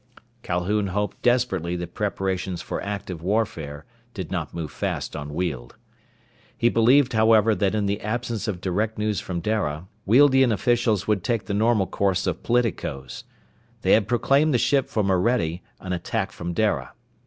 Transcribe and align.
Calhoun 0.41 0.87
hoped 0.87 1.21
desperately 1.21 1.75
that 1.75 1.93
preparations 1.93 2.59
for 2.59 2.81
active 2.81 3.21
warfare 3.21 3.85
did 4.15 4.31
not 4.31 4.51
move 4.51 4.71
fast 4.71 5.15
on 5.15 5.31
Weald. 5.31 5.75
He 6.57 6.69
believed, 6.69 7.13
however, 7.13 7.53
that 7.53 7.75
in 7.75 7.85
the 7.85 8.01
absence 8.01 8.47
of 8.47 8.61
direct 8.61 8.97
news 8.97 9.19
from 9.19 9.41
Dara, 9.41 9.85
Wealdian 10.07 10.51
officials 10.51 11.07
would 11.07 11.23
take 11.23 11.45
the 11.45 11.53
normal 11.53 11.85
course 11.85 12.25
of 12.25 12.41
politicos. 12.41 13.25
They 13.83 13.91
had 13.91 14.07
proclaimed 14.07 14.55
the 14.55 14.57
ship 14.57 14.89
from 14.89 15.11
Orede 15.11 15.61
an 15.79 15.93
attack 15.93 16.31
from 16.31 16.53
Dara. 16.53 16.93